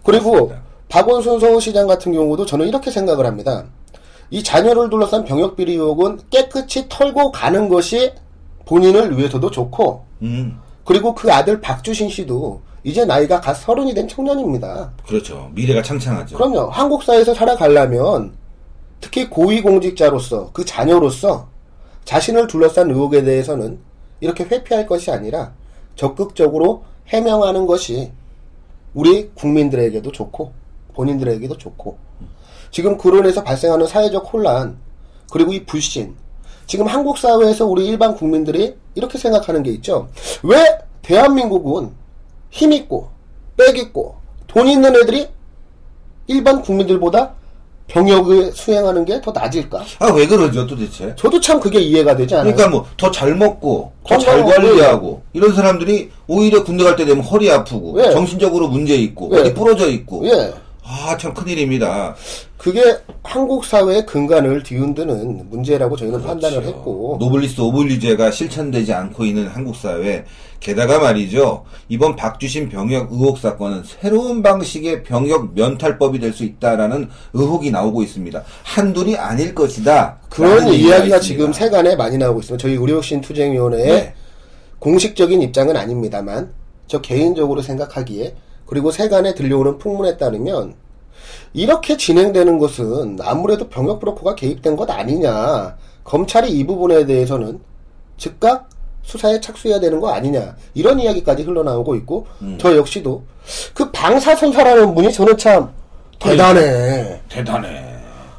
그리고 0.02 0.32
맞습니다. 0.32 0.60
박원순 0.88 1.40
서울시장 1.40 1.86
같은 1.86 2.12
경우도 2.12 2.46
저는 2.46 2.66
이렇게 2.66 2.90
생각을 2.90 3.26
합니다. 3.26 3.64
이 4.30 4.42
자녀를 4.42 4.90
둘러싼 4.90 5.24
병역비리 5.24 5.74
의혹은 5.74 6.18
깨끗이 6.30 6.86
털고 6.88 7.30
가는 7.30 7.68
것이 7.68 8.12
본인을 8.66 9.16
위해서도 9.16 9.50
좋고 9.50 10.04
음, 10.22 10.60
그리고 10.84 11.14
그 11.14 11.32
아들 11.32 11.60
박주신 11.60 12.10
씨도 12.10 12.60
이제 12.84 13.04
나이가 13.04 13.40
갓 13.40 13.54
서른이 13.54 13.94
된 13.94 14.06
청년입니다. 14.06 14.92
그렇죠. 15.06 15.50
미래가 15.54 15.82
창창하죠. 15.82 16.36
그럼요. 16.36 16.68
한국 16.70 17.02
사회에서 17.02 17.34
살아가려면 17.34 18.34
특히 19.00 19.28
고위공직자로서 19.28 20.50
그 20.52 20.64
자녀로서 20.64 21.48
자신을 22.04 22.46
둘러싼 22.46 22.90
의혹에 22.90 23.24
대해서는 23.24 23.80
이렇게 24.20 24.44
회피할 24.44 24.86
것이 24.86 25.10
아니라 25.10 25.52
적극적으로 25.96 26.84
해명하는 27.08 27.66
것이 27.66 28.12
우리 28.94 29.30
국민들에게도 29.30 30.12
좋고 30.12 30.52
본인들에게도 30.94 31.58
좋고 31.58 31.98
지금 32.70 32.96
그론에서 32.96 33.42
발생하는 33.42 33.86
사회적 33.86 34.32
혼란 34.32 34.78
그리고 35.32 35.52
이 35.52 35.64
불신 35.66 36.14
지금 36.66 36.86
한국 36.86 37.18
사회에서 37.18 37.66
우리 37.66 37.86
일반 37.86 38.14
국민들이 38.14 38.74
이렇게 38.94 39.18
생각하는 39.18 39.62
게 39.62 39.70
있죠. 39.72 40.08
왜 40.42 40.56
대한민국은 41.02 41.90
힘 42.50 42.72
있고 42.72 43.08
빽 43.56 43.76
있고 43.78 44.16
돈 44.46 44.66
있는 44.68 44.94
애들이 44.96 45.28
일반 46.26 46.60
국민들보다 46.62 47.34
병역을 47.88 48.50
수행하는 48.52 49.04
게 49.04 49.20
더 49.20 49.30
낮을까? 49.30 49.84
아, 50.00 50.10
왜 50.12 50.26
그러죠, 50.26 50.66
도대체? 50.66 51.14
저도 51.14 51.38
참 51.40 51.60
그게 51.60 51.78
이해가 51.78 52.16
되지 52.16 52.34
않아요. 52.34 52.52
그러니까 52.52 52.68
뭐 52.76 52.86
더 52.96 53.12
잘 53.12 53.36
먹고 53.36 53.92
더 54.04 54.18
잘 54.18 54.42
관리하고 54.44 55.22
이런 55.32 55.54
사람들이 55.54 56.10
오히려 56.26 56.64
군대 56.64 56.82
갈 56.82 56.96
때 56.96 57.04
되면 57.04 57.22
허리 57.22 57.48
아프고 57.48 57.96
예. 58.04 58.10
정신적으로 58.10 58.66
문제 58.66 58.96
있고 58.96 59.30
예. 59.36 59.40
어디 59.40 59.54
부러져 59.54 59.88
있고 59.88 60.26
예. 60.26 60.52
아 60.88 61.16
참 61.18 61.34
큰일입니다. 61.34 62.14
그게 62.56 62.80
한국 63.24 63.64
사회의 63.64 64.06
근간을 64.06 64.62
뒤흔드는 64.62 65.50
문제라고 65.50 65.96
저희는 65.96 66.22
판단을 66.22 66.60
그렇죠. 66.60 66.76
했고 66.78 67.16
노블리스 67.20 67.60
오블리제가 67.60 68.30
실천되지 68.30 68.92
않고 68.92 69.24
있는 69.24 69.48
한국 69.48 69.74
사회 69.76 70.24
게다가 70.60 70.98
말이죠 71.00 71.64
이번 71.88 72.14
박주신 72.16 72.68
병역 72.68 73.12
의혹 73.12 73.38
사건은 73.38 73.82
새로운 73.84 74.42
방식의 74.42 75.02
병역 75.02 75.54
면탈법이 75.54 76.18
될 76.20 76.32
수 76.32 76.44
있다라는 76.44 77.08
의혹이 77.32 77.70
나오고 77.70 78.02
있습니다. 78.02 78.42
한둘이 78.64 79.16
아닐 79.16 79.54
것이다. 79.54 80.18
그런 80.28 80.68
이야기가. 80.68 81.18
지금 81.20 81.52
세간에 81.52 81.96
많이 81.96 82.16
나오고 82.18 82.40
있습니다. 82.40 82.62
저희 82.62 82.74
의료혁신 82.74 83.20
투쟁위원회에 83.22 83.84
네. 83.84 84.14
공식적인 84.78 85.40
입장은 85.42 85.76
아닙니다만 85.76 86.52
저 86.86 87.00
개인적으로 87.00 87.60
생각하기에 87.62 88.34
그리고 88.66 88.90
세간에 88.90 89.34
들려오는 89.34 89.78
풍문에 89.78 90.16
따르면 90.16 90.74
이렇게 91.54 91.96
진행되는 91.96 92.58
것은 92.58 93.18
아무래도 93.22 93.68
병역 93.68 94.00
브로커가 94.00 94.34
개입된 94.34 94.76
것 94.76 94.90
아니냐. 94.90 95.76
검찰이 96.04 96.50
이 96.50 96.66
부분에 96.66 97.06
대해서는 97.06 97.60
즉각 98.16 98.68
수사에 99.02 99.40
착수해야 99.40 99.80
되는 99.80 100.00
거 100.00 100.10
아니냐. 100.10 100.56
이런 100.74 101.00
이야기까지 101.00 101.44
흘러나오고 101.44 101.94
있고, 101.96 102.26
저 102.58 102.76
역시도 102.76 103.22
그 103.72 103.90
방사선사라는 103.90 104.94
분이 104.94 105.12
저는 105.12 105.36
참 105.38 105.72
대단해. 106.18 107.20
대단해. 107.28 107.95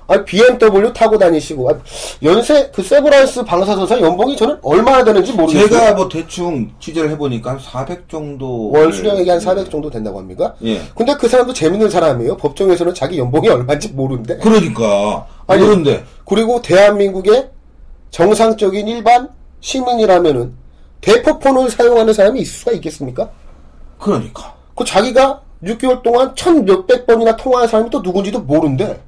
아, 0.07 0.23
BMW 0.23 0.93
타고 0.93 1.17
다니시고, 1.17 1.69
아, 1.69 1.73
연세, 2.23 2.71
그 2.73 2.81
세브란스 2.81 3.43
방사선사 3.43 3.99
연봉이 3.99 4.37
저는 4.37 4.57
얼마나 4.61 5.03
되는지 5.03 5.33
모르겠어요. 5.33 5.67
제가 5.67 5.93
뭐 5.95 6.07
대충 6.07 6.71
취재를 6.79 7.09
해보니까 7.11 7.51
한 7.51 7.59
400 7.59 8.07
정도. 8.07 8.71
월 8.71 8.91
수령액이 8.93 9.29
한 9.29 9.39
400 9.39 9.69
정도 9.69 9.89
된다고 9.89 10.19
합니까? 10.19 10.55
예. 10.63 10.81
근데 10.95 11.13
그 11.15 11.27
사람도 11.27 11.51
재밌는 11.51 11.89
사람이에요. 11.89 12.37
법정에서는 12.37 12.93
자기 12.93 13.19
연봉이 13.19 13.49
얼마인지 13.49 13.89
모르는데. 13.89 14.37
그러니까. 14.37 15.27
아니, 15.45 15.61
그런데. 15.61 16.05
그리고 16.25 16.61
대한민국의 16.61 17.49
정상적인 18.11 18.87
일반 18.87 19.29
시민이라면은 19.59 20.53
대포폰을 21.01 21.69
사용하는 21.69 22.13
사람이 22.13 22.39
있을 22.39 22.59
수가 22.59 22.71
있겠습니까? 22.73 23.29
그러니까. 23.99 24.55
그 24.73 24.85
자기가 24.85 25.41
6개월 25.63 26.01
동안 26.01 26.33
천 26.35 26.63
몇백 26.63 27.05
번이나 27.07 27.35
통화한 27.35 27.67
사람이 27.67 27.89
또 27.89 28.01
누군지도 28.01 28.39
모른대. 28.41 28.99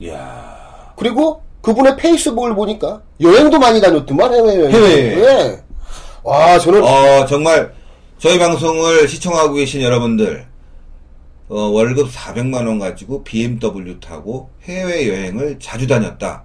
이야. 0.00 0.92
그리고 0.96 1.42
그분의 1.62 1.96
페이스북을 1.96 2.54
보니까 2.54 3.02
여행도 3.20 3.58
많이 3.58 3.80
다녔더만 3.80 4.32
해외여행. 4.32 4.70
해외여행. 4.70 5.18
예. 5.24 5.62
와, 6.22 6.58
저는 6.58 6.82
어, 6.82 7.26
정말 7.26 7.72
저희 8.18 8.38
방송을 8.38 9.08
시청하고 9.08 9.54
계신 9.54 9.82
여러분들, 9.82 10.46
어, 11.48 11.60
월급 11.62 12.10
400만 12.10 12.66
원 12.66 12.78
가지고 12.78 13.24
BMW 13.24 13.98
타고 14.00 14.50
해외 14.64 15.08
여행을 15.08 15.58
자주 15.58 15.86
다녔다. 15.86 16.44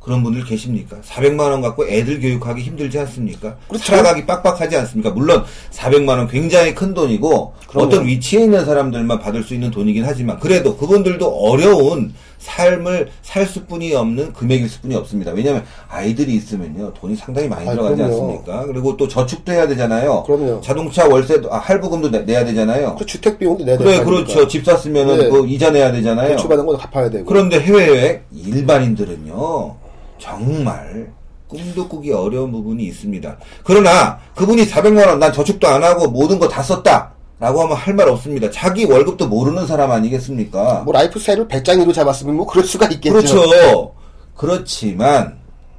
그런 0.00 0.22
분들 0.22 0.44
계십니까? 0.44 0.96
400만 1.04 1.40
원 1.50 1.60
갖고 1.60 1.86
애들 1.86 2.20
교육하기 2.20 2.62
힘들지 2.62 2.98
않습니까? 3.00 3.56
그렇죠. 3.68 3.84
살아가기 3.84 4.24
빡빡하지 4.24 4.76
않습니까? 4.78 5.10
물론 5.10 5.44
400만 5.70 6.08
원 6.08 6.26
굉장히 6.26 6.74
큰 6.74 6.94
돈이고 6.94 7.54
그럼요. 7.68 7.86
어떤 7.86 8.06
위치에 8.06 8.44
있는 8.44 8.64
사람들만 8.64 9.20
받을 9.20 9.42
수 9.42 9.52
있는 9.52 9.70
돈이긴 9.70 10.04
하지만 10.04 10.40
그래도 10.40 10.76
그분들도 10.76 11.26
어려운 11.28 12.14
삶을 12.40 13.10
살 13.22 13.44
수뿐이 13.46 13.94
없는 13.94 14.32
금액일 14.32 14.68
수뿐이 14.68 14.94
없습니다. 14.96 15.30
왜냐하면 15.32 15.62
아이들이 15.88 16.34
있으면요 16.34 16.92
돈이 16.94 17.14
상당히 17.14 17.48
많이 17.48 17.68
아, 17.68 17.72
들어가지 17.72 17.96
그럼요. 17.96 18.12
않습니까? 18.14 18.64
그리고 18.66 18.96
또 18.96 19.06
저축도 19.06 19.52
해야 19.52 19.68
되잖아요. 19.68 20.22
그럼요. 20.24 20.60
자동차 20.62 21.06
월세도 21.06 21.52
아, 21.52 21.58
할부금도 21.58 22.10
내, 22.10 22.20
내야 22.20 22.44
되잖아요. 22.44 22.96
그 22.98 23.04
주택 23.06 23.38
비용도 23.38 23.64
내야 23.64 23.76
그래 23.76 23.90
되니까. 23.92 24.04
그렇죠. 24.10 24.48
집 24.48 24.64
샀으면은 24.64 25.18
네. 25.18 25.28
그 25.28 25.46
이자 25.46 25.70
내야 25.70 25.92
되잖아요. 25.92 26.30
대출받은 26.30 26.64
거 26.66 26.76
갚아야 26.78 27.10
되고. 27.10 27.26
그런데 27.26 27.60
해외 27.60 27.88
여행 27.88 28.20
일반인들은요 28.34 29.76
정말 30.18 31.12
꿈도 31.46 31.88
꾸기 31.88 32.12
어려운 32.12 32.52
부분이 32.52 32.84
있습니다. 32.84 33.36
그러나 33.64 34.18
그분이 34.34 34.64
400만 34.66 35.06
원 35.08 35.18
난 35.18 35.32
저축도 35.32 35.66
안 35.68 35.82
하고 35.84 36.06
모든 36.08 36.38
거 36.38 36.48
다 36.48 36.62
썼다. 36.62 37.12
라고 37.40 37.62
하면 37.62 37.74
할 37.76 37.94
말 37.94 38.08
없습니다. 38.08 38.50
자기 38.50 38.84
월급도 38.84 39.26
모르는 39.26 39.66
사람 39.66 39.90
아니겠습니까? 39.90 40.82
뭐 40.84 40.92
라이프 40.92 41.18
스타일을 41.18 41.48
베짱이로 41.48 41.92
잡았으면 41.92 42.36
뭐 42.36 42.46
그럴 42.46 42.64
수가 42.64 42.86
있겠죠. 42.88 43.14
그렇죠. 43.14 43.94
그렇지만 44.36 45.38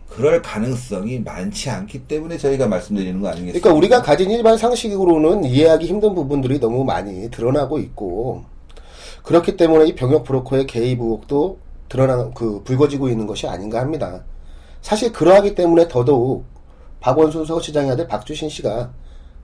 그럴 0.09 0.41
가능성이 0.41 1.19
많지 1.19 1.69
않기 1.69 1.99
때문에 2.07 2.37
저희가 2.37 2.67
말씀드리는 2.67 3.21
거 3.21 3.27
아니겠습니까? 3.29 3.59
그러니까 3.61 3.77
우리가 3.77 4.01
가진 4.01 4.29
일반 4.31 4.57
상식으로는 4.57 5.45
이해하기 5.45 5.85
힘든 5.85 6.13
부분들이 6.15 6.59
너무 6.59 6.83
많이 6.83 7.29
드러나고 7.31 7.79
있고 7.79 8.43
그렇기 9.23 9.55
때문에 9.55 9.85
이 9.85 9.95
병역 9.95 10.23
브로커의 10.23 10.65
개입 10.67 10.99
의혹도 10.99 11.59
드러나 11.87 12.29
그 12.33 12.61
불거지고 12.63 13.07
있는 13.09 13.27
것이 13.27 13.47
아닌가 13.47 13.79
합니다. 13.79 14.23
사실 14.81 15.11
그러하기 15.13 15.53
때문에 15.55 15.87
더더욱 15.87 16.45
박원순 16.99 17.45
서울시장의 17.45 17.91
아들 17.91 18.07
박주신 18.07 18.49
씨가 18.49 18.91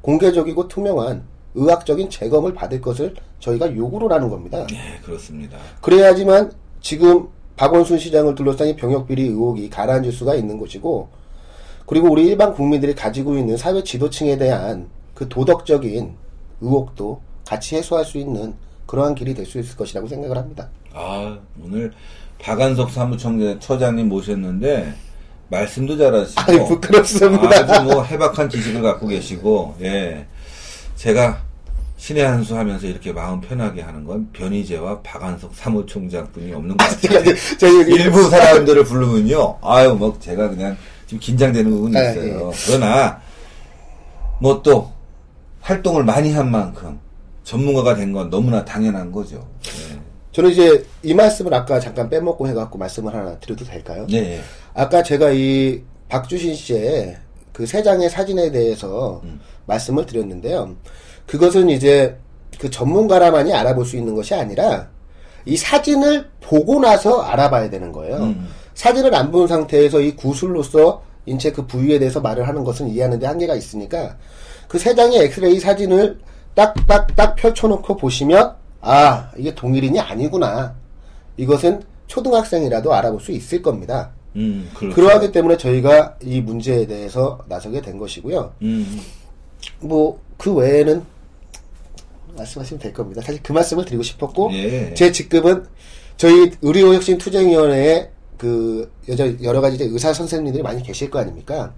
공개적이고 0.01 0.67
투명한 0.67 1.23
의학적인 1.57 2.09
재검을 2.09 2.53
받을 2.53 2.79
것을 2.79 3.15
저희가 3.39 3.75
요구를 3.75 4.11
하는 4.11 4.29
겁니다. 4.29 4.65
네, 4.69 4.99
그렇습니다. 5.03 5.57
그래야지만 5.81 6.51
지금 6.81 7.27
박원순 7.55 7.97
시장을 7.97 8.35
둘러싼 8.35 8.67
이 8.67 8.75
병역비리 8.75 9.23
의혹이 9.23 9.69
가라앉을 9.69 10.11
수가 10.11 10.35
있는 10.35 10.59
것이고 10.59 11.09
그리고 11.87 12.11
우리 12.11 12.27
일반 12.27 12.53
국민들이 12.53 12.93
가지고 12.93 13.37
있는 13.37 13.57
사회 13.57 13.83
지도층에 13.83 14.37
대한 14.37 14.87
그 15.15 15.27
도덕적인 15.27 16.13
의혹도 16.61 17.21
같이 17.47 17.75
해소할 17.75 18.05
수 18.05 18.17
있는 18.17 18.53
그러한 18.85 19.15
길이 19.15 19.33
될 19.33 19.45
수 19.45 19.59
있을 19.59 19.75
것이라고 19.75 20.07
생각을 20.07 20.37
합니다. 20.37 20.69
아, 20.93 21.37
오늘 21.63 21.91
박한석 22.39 22.91
사무총장님 22.91 24.07
모셨는데 24.09 24.93
말씀도 25.49 25.97
잘하시고 25.97 26.41
아니, 26.41 26.59
부끄럽습니다. 26.67 27.49
아주 27.49 27.83
뭐 27.83 28.03
해박한 28.03 28.49
지식을 28.49 28.81
갖고 28.81 29.07
계시고 29.07 29.75
예. 29.81 30.25
제가 30.95 31.41
신의 31.97 32.23
한 32.25 32.43
수 32.43 32.55
하면서 32.55 32.85
이렇게 32.87 33.11
마음 33.11 33.41
편하게 33.41 33.81
하는 33.81 34.03
건 34.05 34.29
변희재와 34.31 35.01
박한석 35.01 35.53
사무총장 35.55 36.31
분이 36.31 36.53
없는 36.53 36.77
것 36.77 36.87
같아요. 36.87 37.33
일부 37.87 38.29
사람들을 38.29 38.83
부르면요. 38.83 39.57
아유, 39.61 39.95
뭐 39.95 40.15
제가 40.19 40.49
그냥 40.49 40.77
좀 41.07 41.17
긴장되는 41.19 41.69
부분이 41.71 41.97
아, 41.97 42.11
있어요. 42.11 42.51
그러나 42.67 43.21
뭐 44.39 44.61
또 44.61 44.91
활동을 45.61 46.03
많이 46.05 46.31
한 46.31 46.49
만큼 46.51 46.99
전문가가 47.43 47.95
된 47.95 48.13
건 48.13 48.29
너무나 48.29 48.63
당연한 48.63 49.11
거죠. 49.11 49.47
예. 49.65 49.97
저는 50.31 50.51
이제 50.51 50.85
이 51.01 51.13
말씀을 51.15 51.53
아까 51.53 51.79
잠깐 51.79 52.09
빼먹고 52.09 52.47
해갖고 52.47 52.77
말씀을 52.77 53.13
하나 53.13 53.37
드려도 53.39 53.65
될까요? 53.65 54.05
네. 54.09 54.17
예. 54.37 54.41
아까 54.75 55.01
제가 55.01 55.31
이 55.31 55.81
박주신 56.09 56.55
씨의 56.55 57.17
그 57.57 57.65
세 57.65 57.81
장의 57.81 58.07
사진에 58.11 58.51
대해서 58.51 59.19
말씀을 59.65 60.05
드렸는데요. 60.05 60.75
그것은 61.25 61.69
이제 61.71 62.15
그 62.59 62.69
전문가라만이 62.69 63.51
알아볼 63.51 63.83
수 63.83 63.97
있는 63.97 64.13
것이 64.13 64.35
아니라 64.35 64.89
이 65.43 65.57
사진을 65.57 66.29
보고 66.39 66.79
나서 66.79 67.21
알아봐야 67.23 67.71
되는 67.71 67.91
거예요. 67.91 68.17
음. 68.17 68.47
사진을 68.75 69.15
안 69.15 69.31
본 69.31 69.47
상태에서 69.47 70.01
이 70.01 70.15
구술로서 70.15 71.01
인체 71.25 71.51
그 71.51 71.65
부위에 71.65 71.97
대해서 71.97 72.21
말을 72.21 72.47
하는 72.47 72.63
것은 72.63 72.89
이해하는데 72.89 73.25
한계가 73.25 73.55
있으니까 73.55 74.17
그 74.67 74.77
세 74.77 74.93
장의 74.93 75.17
엑스레이 75.23 75.59
사진을 75.59 76.19
딱딱딱 76.53 77.35
펼쳐놓고 77.37 77.97
보시면 77.97 78.53
아 78.81 79.31
이게 79.35 79.55
동일인이 79.55 79.99
아니구나. 79.99 80.75
이것은 81.37 81.81
초등학생이라도 82.05 82.93
알아볼 82.93 83.19
수 83.19 83.31
있을 83.31 83.63
겁니다. 83.63 84.11
음, 84.35 84.69
그렇죠. 84.73 84.95
그러하기 84.95 85.31
때문에 85.31 85.57
저희가 85.57 86.17
이 86.21 86.41
문제에 86.41 86.85
대해서 86.85 87.43
나서게 87.47 87.81
된 87.81 87.97
것이고요. 87.97 88.53
음, 88.61 89.01
뭐그 89.79 90.53
외에는 90.53 91.03
말씀하시면 92.37 92.79
될 92.79 92.93
겁니다. 92.93 93.21
사실 93.21 93.41
그 93.41 93.51
말씀을 93.51 93.85
드리고 93.85 94.03
싶었고 94.03 94.51
예. 94.53 94.93
제 94.93 95.11
직급은 95.11 95.65
저희 96.17 96.51
의료혁신투쟁위원회에 96.61 98.11
그 98.37 98.91
여러, 99.07 99.43
여러 99.43 99.61
가지 99.61 99.83
의사 99.83 100.13
선생님들이 100.13 100.63
많이 100.63 100.83
계실 100.83 101.09
거 101.09 101.19
아닙니까? 101.19 101.73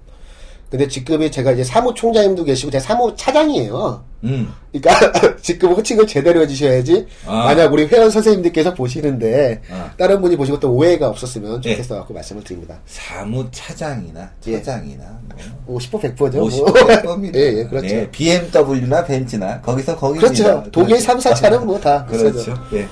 근데 0.70 0.88
직급이 0.88 1.32
제가 1.32 1.52
이제 1.52 1.64
사무총장님도 1.64 2.44
계시고 2.44 2.72
제가 2.72 2.84
사무차장이에요. 2.84 4.04
음. 4.26 4.54
그러니까 4.72 5.38
직급 5.42 5.72
호칭을 5.72 6.06
제대로 6.06 6.42
해주셔야지 6.42 7.08
아. 7.26 7.46
만약 7.46 7.74
우리 7.74 7.86
회원 7.86 8.12
선생님들께서 8.12 8.76
보시는데 8.76 9.62
아. 9.72 9.92
다른 9.98 10.22
분이 10.22 10.38
보시고 10.38 10.60
또 10.60 10.72
오해가 10.72 11.08
없었으면 11.10 11.62
예. 11.66 11.72
좋겠어 11.72 11.96
갖고 11.96 12.14
말씀을 12.14 12.44
드립니다. 12.44 12.80
사무차장이나 12.86 14.30
예. 14.48 14.62
차장이나 14.62 15.20
뭐50% 15.68 16.16
100%죠. 16.16 16.46
50대 16.46 17.04
겁니다. 17.04 17.40
예, 17.40 17.60
예, 17.60 17.64
그렇죠. 17.66 17.88
네, 17.88 18.12
BMW나 18.12 19.06
벤츠나 19.06 19.62
거기서 19.62 19.96
거기입니다. 19.96 20.44
그렇죠. 20.44 20.72
독일 20.72 21.00
3, 21.00 21.18
4차는 21.18 21.64
뭐 21.64 21.80
다. 21.80 22.06
그렇죠. 22.10 22.54
예. 22.74 22.88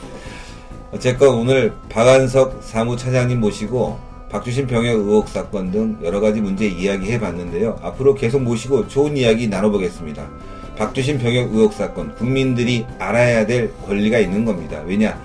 어쨌건 0.92 1.36
오늘 1.36 1.74
박한석 1.90 2.64
사무차장님 2.64 3.40
모시고 3.40 4.07
박주신 4.30 4.68
병역 4.68 5.00
의혹 5.00 5.30
사건 5.30 5.72
등 5.72 5.98
여러 6.04 6.20
가지 6.20 6.42
문제 6.42 6.68
이야기해 6.68 7.20
봤는데요. 7.20 7.80
앞으로 7.82 8.14
계속 8.14 8.42
모시고 8.42 8.88
좋은 8.88 9.16
이야기 9.16 9.48
나눠보겠습니다. 9.48 10.28
박주신 10.78 11.18
병역 11.18 11.54
의혹 11.54 11.74
사건 11.74 12.14
국민들이 12.16 12.86
알아야 13.00 13.46
될 13.46 13.72
권리가 13.86 14.20
있는 14.20 14.44
겁니다. 14.44 14.82
왜냐? 14.86 15.18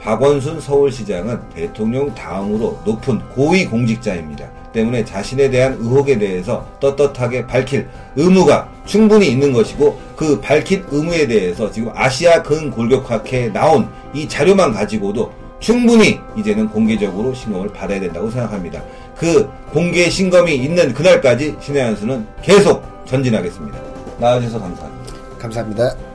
박원순 0.00 0.60
서울시장은 0.60 1.40
대통령 1.54 2.12
다음으로 2.14 2.80
높은 2.84 3.20
고위 3.28 3.66
공직자입니다. 3.66 4.50
때문에 4.72 5.04
자신에 5.04 5.50
대한 5.50 5.74
의혹에 5.74 6.18
대해서 6.18 6.66
떳떳하게 6.80 7.46
밝힐 7.46 7.86
의무가 8.16 8.68
충분히 8.84 9.28
있는 9.28 9.52
것이고 9.52 9.98
그 10.16 10.40
밝힌 10.40 10.84
의무에 10.90 11.26
대해서 11.26 11.70
지금 11.70 11.92
아시아 11.94 12.42
근골격학회에 12.42 13.52
나온 13.52 13.88
이 14.14 14.28
자료만 14.28 14.72
가지고도 14.72 15.32
충분히 15.60 16.18
이제는 16.36 16.68
공개적으로 16.70 17.32
신검을 17.32 17.68
받아야 17.68 18.00
된다고 18.00 18.30
생각합니다. 18.30 18.82
그 19.16 19.48
공개 19.72 20.08
신검이 20.08 20.56
있는 20.56 20.92
그날까지 20.92 21.56
신의 21.60 21.84
한수는 21.84 22.26
계속 22.42 22.82
전진하겠습니다. 23.06 23.78
나와주셔서 24.18 24.60
감사합니다. 24.60 25.14
감사합니다. 25.38 26.09